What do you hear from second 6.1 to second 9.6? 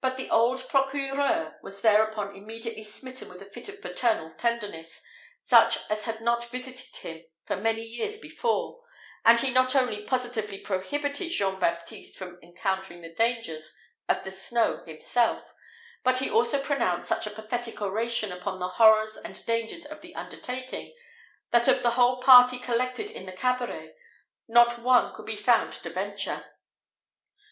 not visited him for many years before; and he